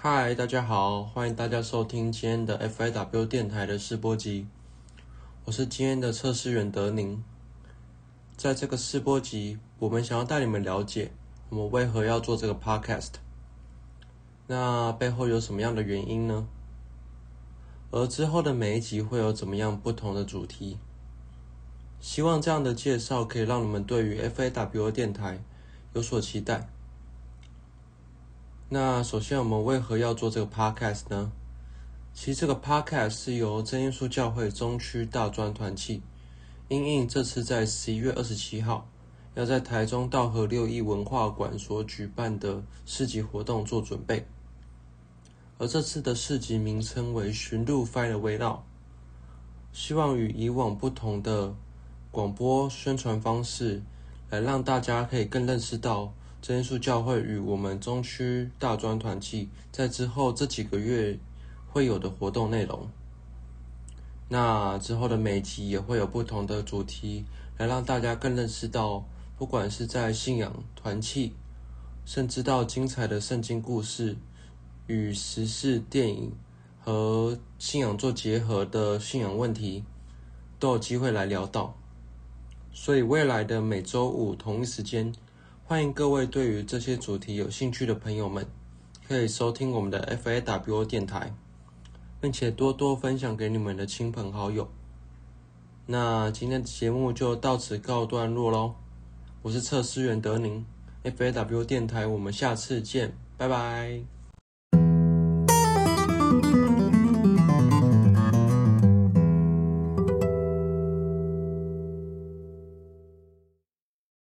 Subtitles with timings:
[0.00, 4.46] 嗨，大家好，欢迎大家收听今天的 FIW 电台的试播集。
[5.44, 7.20] 我是今天的测试员德宁。
[8.36, 11.10] 在这个试播集，我们想要带你们了解
[11.48, 13.14] 我们为何要做这个 Podcast。
[14.46, 16.46] 那背后有什么样的原因呢？
[17.90, 20.78] 而之后的每一集会有怎么样不同的主题？
[21.98, 25.42] 希望这样的介绍可以让你们对于 FIW 电台
[25.92, 26.68] 有所期待。
[28.70, 31.32] 那首先，我们为何要做这个 podcast 呢？
[32.12, 36.02] 其实这个 podcast 是由真耶稣教会中区大专团契，
[36.68, 38.86] 因应这次在十一月二十七号
[39.34, 44.26] 要在台中道和六艺文化馆所举办的市集活动做准备。
[45.56, 48.58] 而这次的市集名称为“寻路 Find a Way Now”，
[49.72, 51.54] 希望与以往不同的
[52.10, 53.80] 广播宣传方式，
[54.28, 56.12] 来让大家可以更认识到。
[56.40, 61.18] 真耶稣教会与我们中区大专团契在之后这几个月
[61.66, 62.88] 会有的活动内容。
[64.28, 67.24] 那之后的每集也会有不同的主题，
[67.56, 69.04] 来让大家更认识到，
[69.36, 71.32] 不管是在信仰团契，
[72.04, 74.16] 甚至到精彩的圣经故事
[74.86, 76.32] 与时事电影
[76.80, 79.84] 和信仰做结合的信仰问题，
[80.58, 81.74] 都有机会来聊到。
[82.72, 85.12] 所以未来的每周五同一时间。
[85.68, 88.46] 欢迎各位对于这些主题有兴趣的朋友们
[89.06, 91.34] 可以收听我们的 FAW 电台，
[92.22, 94.66] 并且多多分享给你们的亲朋好友。
[95.84, 98.76] 那今天的节目就到此告段落喽，
[99.42, 100.64] 我是测试员德宁
[101.04, 104.00] FAW 电台，我们下次见，拜拜。